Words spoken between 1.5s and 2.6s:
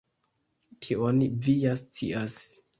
ja scias.